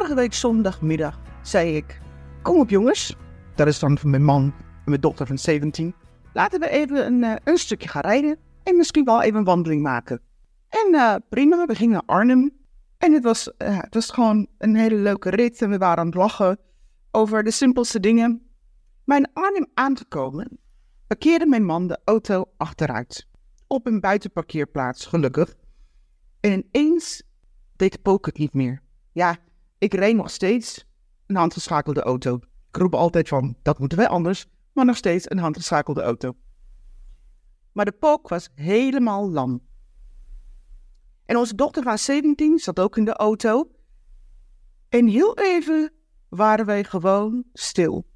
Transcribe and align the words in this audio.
Vorige 0.00 0.18
week 0.18 0.34
zondagmiddag 0.34 1.20
zei 1.42 1.76
ik: 1.76 2.00
Kom 2.42 2.60
op, 2.60 2.70
jongens. 2.70 3.16
Dat 3.54 3.66
is 3.66 3.78
dan 3.78 3.98
van 3.98 4.10
mijn 4.10 4.24
man 4.24 4.42
en 4.64 4.82
mijn 4.84 5.00
dochter 5.00 5.26
van 5.26 5.38
17. 5.38 5.94
Laten 6.32 6.60
we 6.60 6.68
even 6.68 7.06
een, 7.06 7.22
uh, 7.22 7.34
een 7.44 7.58
stukje 7.58 7.88
gaan 7.88 8.02
rijden 8.02 8.38
en 8.62 8.76
misschien 8.76 9.04
wel 9.04 9.22
even 9.22 9.38
een 9.38 9.44
wandeling 9.44 9.82
maken. 9.82 10.20
En 10.68 10.88
uh, 10.94 11.14
prima, 11.28 11.66
we 11.66 11.74
gingen 11.74 11.92
naar 11.92 12.16
Arnhem. 12.16 12.52
En 12.98 13.12
het 13.12 13.22
was, 13.22 13.52
uh, 13.58 13.80
het 13.80 13.94
was 13.94 14.10
gewoon 14.10 14.46
een 14.58 14.76
hele 14.76 14.94
leuke 14.96 15.30
rit 15.30 15.62
en 15.62 15.70
we 15.70 15.78
waren 15.78 15.98
aan 15.98 16.06
het 16.06 16.14
lachen 16.14 16.58
over 17.10 17.44
de 17.44 17.50
simpelste 17.50 18.00
dingen. 18.00 18.50
Maar 19.04 19.18
in 19.18 19.28
te 19.94 20.04
komen, 20.04 20.58
parkeerde 21.06 21.46
mijn 21.46 21.64
man 21.64 21.86
de 21.86 21.98
auto 22.04 22.44
achteruit. 22.56 23.26
Op 23.66 23.86
een 23.86 24.00
buitenparkeerplaats, 24.00 25.06
gelukkig. 25.06 25.54
En 26.40 26.64
ineens 26.70 27.22
deed 27.76 27.92
de 27.92 27.98
het 28.26 28.38
niet 28.38 28.54
meer. 28.54 28.82
Ja, 29.12 29.36
ik 29.80 29.94
reed 29.94 30.16
nog 30.16 30.30
steeds 30.30 30.84
een 31.26 31.36
handgeschakelde 31.36 32.02
auto. 32.02 32.34
Ik 32.68 32.76
roep 32.76 32.94
altijd 32.94 33.28
van, 33.28 33.56
dat 33.62 33.78
moeten 33.78 33.98
wij 33.98 34.08
anders, 34.08 34.46
maar 34.72 34.84
nog 34.84 34.96
steeds 34.96 35.30
een 35.30 35.38
handgeschakelde 35.38 36.02
auto. 36.02 36.36
Maar 37.72 37.84
de 37.84 37.92
pook 37.92 38.28
was 38.28 38.48
helemaal 38.54 39.30
lam. 39.30 39.62
En 41.24 41.36
onze 41.36 41.54
dochter 41.54 41.82
van 41.82 41.98
17 41.98 42.58
zat 42.58 42.80
ook 42.80 42.96
in 42.96 43.04
de 43.04 43.12
auto. 43.12 43.70
En 44.88 45.06
heel 45.06 45.36
even 45.36 45.92
waren 46.28 46.66
wij 46.66 46.84
gewoon 46.84 47.44
stil. 47.52 48.06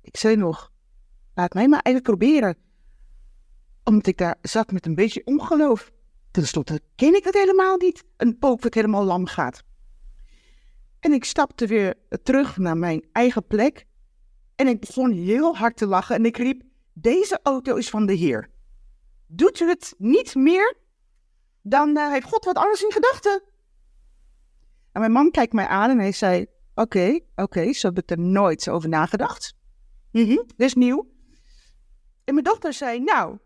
Ik 0.00 0.16
zei 0.16 0.36
nog, 0.36 0.72
laat 1.34 1.54
mij 1.54 1.68
maar 1.68 1.82
even 1.82 2.02
proberen. 2.02 2.56
Omdat 3.84 4.06
ik 4.06 4.18
daar 4.18 4.36
zat 4.42 4.72
met 4.72 4.86
een 4.86 4.94
beetje 4.94 5.24
ongeloof. 5.24 5.92
Ten 6.30 6.46
slotte 6.46 6.80
ken 6.94 7.14
ik 7.14 7.24
het 7.24 7.34
helemaal 7.34 7.76
niet, 7.76 8.04
een 8.16 8.38
pook 8.38 8.62
dat 8.62 8.74
helemaal 8.74 9.04
lam 9.04 9.26
gaat. 9.26 9.62
En 11.00 11.12
ik 11.12 11.24
stapte 11.24 11.66
weer 11.66 11.94
terug 12.22 12.56
naar 12.56 12.76
mijn 12.76 13.08
eigen 13.12 13.46
plek. 13.46 13.86
En 14.56 14.66
ik 14.66 14.80
begon 14.80 15.12
heel 15.12 15.56
hard 15.56 15.76
te 15.76 15.86
lachen 15.86 16.16
en 16.16 16.24
ik 16.24 16.36
riep, 16.36 16.62
deze 16.92 17.40
auto 17.42 17.76
is 17.76 17.90
van 17.90 18.06
de 18.06 18.12
Heer. 18.12 18.50
Doet 19.26 19.60
u 19.60 19.68
het 19.68 19.94
niet 19.98 20.34
meer, 20.34 20.76
dan 21.62 21.96
uh, 21.96 22.10
heeft 22.10 22.26
God 22.26 22.44
wat 22.44 22.56
anders 22.56 22.82
in 22.82 22.92
gedachten. 22.92 23.42
En 24.92 25.00
mijn 25.00 25.12
man 25.12 25.30
kijkt 25.30 25.52
mij 25.52 25.66
aan 25.66 25.90
en 25.90 25.98
hij 25.98 26.12
zei, 26.12 26.46
oké, 26.74 27.20
oké, 27.30 27.42
okay, 27.42 27.72
zo 27.72 27.88
heb 27.88 27.98
ik 27.98 28.10
er 28.10 28.18
nooit 28.18 28.68
over 28.68 28.88
nagedacht. 28.88 29.54
Mm 30.10 30.26
dit 30.26 30.52
is 30.56 30.74
nieuw. 30.74 31.08
En 32.24 32.34
mijn 32.34 32.44
dochter 32.44 32.72
zei, 32.72 33.00
nou, 33.00 33.38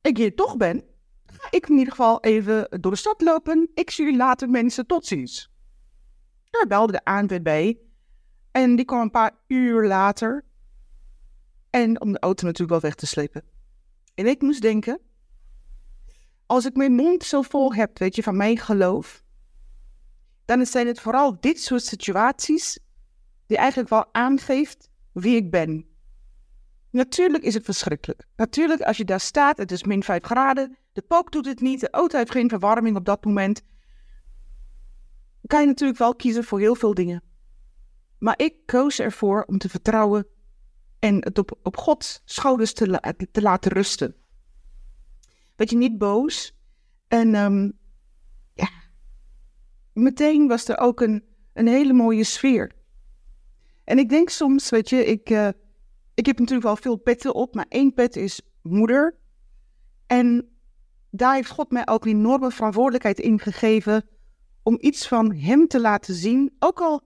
ik 0.00 0.16
hier 0.16 0.34
toch 0.34 0.56
ben, 0.56 0.84
ga 1.26 1.46
ik 1.50 1.68
in 1.68 1.76
ieder 1.76 1.90
geval 1.90 2.20
even 2.20 2.80
door 2.80 2.90
de 2.90 2.98
stad 2.98 3.20
lopen. 3.20 3.70
Ik 3.74 3.90
zie 3.90 4.06
u 4.06 4.16
later 4.16 4.48
mensen, 4.48 4.86
tot 4.86 5.06
ziens. 5.06 5.50
Daar 6.50 6.66
belde 6.66 6.92
de 6.92 7.04
ANWB 7.04 7.74
en 8.50 8.76
die 8.76 8.84
kwam 8.84 9.00
een 9.00 9.10
paar 9.10 9.32
uur 9.46 9.86
later. 9.86 10.44
En 11.70 12.00
om 12.00 12.12
de 12.12 12.18
auto 12.18 12.44
natuurlijk 12.44 12.70
wel 12.70 12.90
weg 12.90 12.94
te 12.94 13.06
slepen. 13.06 13.42
En 14.14 14.26
ik 14.26 14.42
moest 14.42 14.62
denken, 14.62 15.00
als 16.46 16.64
ik 16.64 16.76
mijn 16.76 16.92
mond 16.92 17.24
zo 17.24 17.42
vol 17.42 17.74
heb, 17.74 17.98
weet 17.98 18.16
je, 18.16 18.22
van 18.22 18.36
mijn 18.36 18.58
geloof, 18.58 19.22
dan 20.44 20.66
zijn 20.66 20.86
het 20.86 21.00
vooral 21.00 21.40
dit 21.40 21.60
soort 21.60 21.82
situaties 21.82 22.78
die 23.46 23.56
eigenlijk 23.56 23.88
wel 23.88 24.04
aangeeft 24.12 24.90
wie 25.12 25.36
ik 25.36 25.50
ben. 25.50 25.86
Natuurlijk 26.90 27.44
is 27.44 27.54
het 27.54 27.64
verschrikkelijk. 27.64 28.26
Natuurlijk, 28.36 28.80
als 28.80 28.96
je 28.96 29.04
daar 29.04 29.20
staat, 29.20 29.58
het 29.58 29.72
is 29.72 29.84
min 29.84 30.02
5 30.02 30.22
graden, 30.22 30.76
de 30.92 31.02
pook 31.02 31.32
doet 31.32 31.46
het 31.46 31.60
niet, 31.60 31.80
de 31.80 31.90
auto 31.90 32.18
heeft 32.18 32.30
geen 32.30 32.48
verwarming 32.48 32.96
op 32.96 33.04
dat 33.04 33.24
moment. 33.24 33.62
Kan 35.46 35.60
je 35.60 35.66
natuurlijk 35.66 35.98
wel 35.98 36.14
kiezen 36.14 36.44
voor 36.44 36.58
heel 36.58 36.74
veel 36.74 36.94
dingen. 36.94 37.22
Maar 38.18 38.38
ik 38.38 38.66
koos 38.66 38.98
ervoor 38.98 39.42
om 39.42 39.58
te 39.58 39.68
vertrouwen 39.68 40.26
en 40.98 41.24
het 41.24 41.38
op, 41.38 41.58
op 41.62 41.76
Gods 41.76 42.22
schouders 42.24 42.72
te, 42.72 43.14
te 43.30 43.42
laten 43.42 43.72
rusten. 43.72 44.14
Weet 45.56 45.70
je, 45.70 45.76
niet 45.76 45.98
boos. 45.98 46.54
En 47.08 47.34
um, 47.34 47.78
ja, 48.54 48.68
meteen 49.92 50.48
was 50.48 50.68
er 50.68 50.78
ook 50.78 51.00
een, 51.00 51.24
een 51.52 51.66
hele 51.66 51.92
mooie 51.92 52.24
sfeer. 52.24 52.72
En 53.84 53.98
ik 53.98 54.08
denk 54.08 54.28
soms, 54.28 54.70
weet 54.70 54.88
je, 54.88 55.04
ik, 55.04 55.30
uh, 55.30 55.48
ik 56.14 56.26
heb 56.26 56.38
natuurlijk 56.38 56.66
wel 56.66 56.76
veel 56.76 56.96
petten 56.96 57.34
op, 57.34 57.54
maar 57.54 57.66
één 57.68 57.94
pet 57.94 58.16
is 58.16 58.40
moeder. 58.62 59.16
En 60.06 60.48
daar 61.10 61.34
heeft 61.34 61.50
God 61.50 61.70
mij 61.70 61.86
ook 61.86 62.04
een 62.04 62.10
enorme 62.10 62.50
verantwoordelijkheid 62.50 63.18
in 63.18 63.40
gegeven 63.40 64.04
om 64.66 64.76
iets 64.80 65.08
van 65.08 65.34
Hem 65.34 65.66
te 65.66 65.80
laten 65.80 66.14
zien. 66.14 66.54
Ook 66.58 66.80
al, 66.80 67.02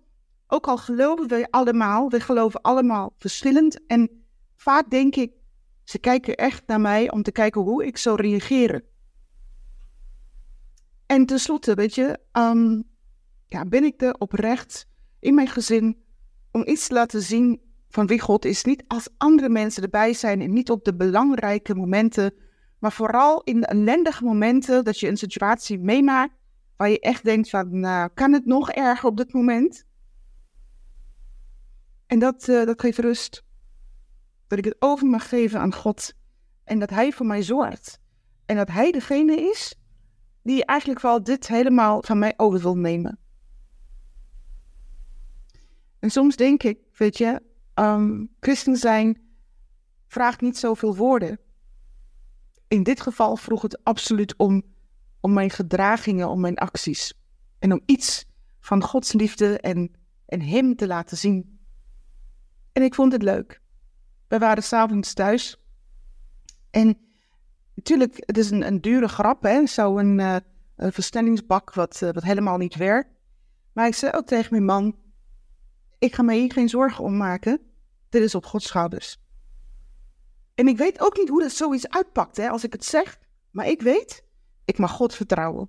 ook 0.46 0.66
al 0.66 0.76
geloven 0.76 1.28
we 1.28 1.46
allemaal, 1.50 2.10
we 2.10 2.20
geloven 2.20 2.60
allemaal 2.60 3.14
verschillend. 3.16 3.86
En 3.86 4.24
vaak 4.56 4.90
denk 4.90 5.16
ik, 5.16 5.32
ze 5.84 5.98
kijken 5.98 6.34
echt 6.34 6.62
naar 6.66 6.80
mij 6.80 7.10
om 7.10 7.22
te 7.22 7.32
kijken 7.32 7.60
hoe 7.60 7.86
ik 7.86 7.96
zou 7.96 8.20
reageren. 8.20 8.84
En 11.06 11.26
tenslotte, 11.26 11.74
weet 11.74 11.94
je, 11.94 12.18
um, 12.32 12.84
ja, 13.46 13.64
ben 13.64 13.84
ik 13.84 14.02
er 14.02 14.14
oprecht 14.18 14.86
in 15.18 15.34
mijn 15.34 15.48
gezin 15.48 16.02
om 16.50 16.62
iets 16.66 16.86
te 16.86 16.94
laten 16.94 17.22
zien 17.22 17.60
van 17.88 18.06
wie 18.06 18.20
God 18.20 18.44
is. 18.44 18.64
Niet 18.64 18.84
als 18.86 19.08
andere 19.16 19.48
mensen 19.48 19.82
erbij 19.82 20.12
zijn 20.12 20.40
en 20.40 20.52
niet 20.52 20.70
op 20.70 20.84
de 20.84 20.94
belangrijke 20.94 21.74
momenten, 21.74 22.34
maar 22.78 22.92
vooral 22.92 23.42
in 23.42 23.60
de 23.60 23.66
ellendige 23.66 24.24
momenten 24.24 24.84
dat 24.84 25.00
je 25.00 25.08
een 25.08 25.16
situatie 25.16 25.78
meemaakt 25.78 26.38
waar 26.80 26.90
je 26.90 27.00
echt 27.00 27.24
denkt 27.24 27.50
van, 27.50 27.80
nou, 27.80 28.10
kan 28.14 28.32
het 28.32 28.46
nog 28.46 28.70
erger 28.70 29.08
op 29.08 29.16
dit 29.16 29.32
moment? 29.32 29.84
En 32.06 32.18
dat, 32.18 32.48
uh, 32.48 32.64
dat 32.64 32.80
geeft 32.80 32.98
rust. 32.98 33.44
Dat 34.46 34.58
ik 34.58 34.64
het 34.64 34.76
over 34.78 35.06
mag 35.06 35.28
geven 35.28 35.60
aan 35.60 35.74
God 35.74 36.12
en 36.64 36.78
dat 36.78 36.90
Hij 36.90 37.12
voor 37.12 37.26
mij 37.26 37.42
zorgt. 37.42 38.00
En 38.46 38.56
dat 38.56 38.68
Hij 38.68 38.90
degene 38.90 39.40
is 39.40 39.74
die 40.42 40.64
eigenlijk 40.64 41.00
wel 41.00 41.22
dit 41.22 41.48
helemaal 41.48 42.02
van 42.02 42.18
mij 42.18 42.34
over 42.36 42.60
wil 42.60 42.76
nemen. 42.76 43.18
En 45.98 46.10
soms 46.10 46.36
denk 46.36 46.62
ik, 46.62 46.78
weet 46.96 47.18
je, 47.18 47.42
um, 47.74 48.30
christen 48.40 48.76
zijn 48.76 49.22
vraagt 50.06 50.40
niet 50.40 50.58
zoveel 50.58 50.96
woorden. 50.96 51.40
In 52.68 52.82
dit 52.82 53.00
geval 53.00 53.36
vroeg 53.36 53.62
het 53.62 53.84
absoluut 53.84 54.36
om, 54.36 54.62
om 55.20 55.32
mijn 55.32 55.50
gedragingen, 55.50 56.28
om 56.28 56.40
mijn 56.40 56.56
acties. 56.56 57.14
En 57.58 57.72
om 57.72 57.80
iets 57.86 58.26
van 58.60 58.82
Gods 58.82 59.12
liefde 59.12 59.58
en, 59.58 59.94
en 60.26 60.40
Hem 60.42 60.76
te 60.76 60.86
laten 60.86 61.16
zien. 61.16 61.58
En 62.72 62.82
ik 62.82 62.94
vond 62.94 63.12
het 63.12 63.22
leuk. 63.22 63.60
We 64.28 64.38
waren 64.38 64.62
s'avonds 64.62 65.12
thuis. 65.12 65.64
En 66.70 66.98
natuurlijk, 67.74 68.14
het 68.16 68.38
is 68.38 68.50
een, 68.50 68.66
een 68.66 68.80
dure 68.80 69.08
grap, 69.08 69.42
hè? 69.42 69.66
Zo'n 69.66 70.18
uh, 70.18 70.36
verstellingsbak 70.76 71.74
wat, 71.74 72.00
uh, 72.02 72.10
wat 72.10 72.22
helemaal 72.22 72.56
niet 72.56 72.74
werkt. 72.74 73.10
Maar 73.72 73.86
ik 73.86 73.94
zei 73.94 74.12
ook 74.12 74.26
tegen 74.26 74.48
mijn 74.50 74.64
man, 74.64 74.96
ik 75.98 76.14
ga 76.14 76.22
me 76.22 76.34
hier 76.34 76.52
geen 76.52 76.68
zorgen 76.68 77.04
om 77.04 77.16
maken. 77.16 77.60
Dit 78.08 78.22
is 78.22 78.34
op 78.34 78.46
Gods 78.46 78.66
schouders. 78.66 79.18
En 80.54 80.68
ik 80.68 80.76
weet 80.76 81.00
ook 81.00 81.16
niet 81.16 81.28
hoe 81.28 81.42
dat 81.42 81.52
zoiets 81.52 81.88
uitpakt, 81.88 82.36
hè, 82.36 82.48
als 82.48 82.64
ik 82.64 82.72
het 82.72 82.84
zeg. 82.84 83.18
Maar 83.50 83.66
ik 83.66 83.82
weet, 83.82 84.24
ik 84.70 84.78
mag 84.78 84.90
God 84.90 85.14
vertrouwen. 85.14 85.68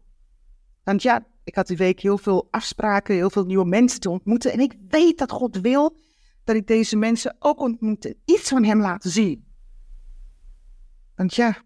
Want 0.83 1.01
ja, 1.01 1.25
ik 1.43 1.55
had 1.55 1.67
die 1.67 1.77
week 1.77 1.99
heel 1.99 2.17
veel 2.17 2.47
afspraken, 2.51 3.15
heel 3.15 3.29
veel 3.29 3.45
nieuwe 3.45 3.65
mensen 3.65 3.99
te 3.99 4.09
ontmoeten. 4.09 4.51
En 4.51 4.59
ik 4.59 4.73
weet 4.87 5.17
dat 5.17 5.31
God 5.31 5.59
wil 5.59 5.97
dat 6.43 6.55
ik 6.55 6.67
deze 6.67 6.95
mensen 6.95 7.35
ook 7.39 7.59
ontmoet. 7.59 8.13
Iets 8.25 8.49
van 8.49 8.63
Hem 8.63 8.79
laten 8.79 9.09
zien. 9.09 9.45
Want 11.15 11.35
ja, 11.35 11.61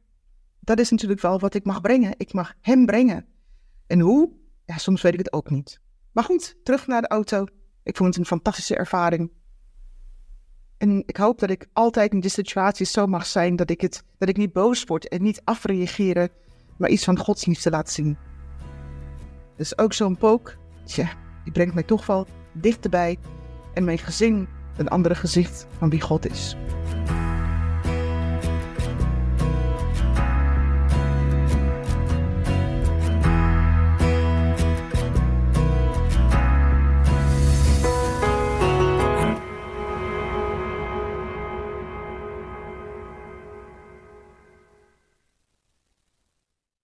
dat 0.59 0.79
is 0.79 0.89
natuurlijk 0.89 1.21
wel 1.21 1.39
wat 1.39 1.53
ik 1.53 1.65
mag 1.65 1.81
brengen. 1.81 2.13
Ik 2.17 2.33
mag 2.33 2.53
Hem 2.61 2.85
brengen. 2.85 3.25
En 3.87 3.99
hoe? 3.99 4.31
Ja, 4.65 4.77
soms 4.77 5.01
weet 5.01 5.13
ik 5.13 5.19
het 5.19 5.33
ook 5.33 5.49
niet. 5.49 5.79
Maar 6.11 6.23
goed, 6.23 6.55
terug 6.63 6.87
naar 6.87 7.01
de 7.01 7.07
auto. 7.07 7.45
Ik 7.83 7.97
vond 7.97 8.09
het 8.09 8.17
een 8.17 8.25
fantastische 8.25 8.75
ervaring. 8.75 9.31
En 10.77 11.03
ik 11.05 11.17
hoop 11.17 11.39
dat 11.39 11.49
ik 11.49 11.67
altijd 11.73 12.11
in 12.11 12.19
die 12.19 12.29
situaties 12.29 12.91
zo 12.91 13.07
mag 13.07 13.25
zijn 13.25 13.55
dat 13.55 13.69
ik, 13.69 13.81
het, 13.81 14.03
dat 14.17 14.29
ik 14.29 14.37
niet 14.37 14.53
boos 14.53 14.83
word 14.83 15.07
en 15.07 15.23
niet 15.23 15.41
afreageren, 15.43 16.29
maar 16.77 16.89
iets 16.89 17.03
van 17.03 17.19
Gods 17.19 17.45
liefde 17.45 17.69
laat 17.69 17.89
zien. 17.89 18.17
Dus 19.55 19.77
ook 19.77 19.93
zo'n 19.93 20.17
pook, 20.17 20.57
die 21.43 21.53
brengt 21.53 21.73
mij 21.73 21.83
toch 21.83 22.05
wel 22.05 22.27
dichterbij 22.53 23.17
en 23.73 23.83
mijn 23.83 23.97
gezin 23.97 24.47
een 24.77 24.87
andere 24.87 25.15
gezicht 25.15 25.67
van 25.77 25.89
wie 25.89 26.01
God 26.01 26.29
is. 26.29 26.55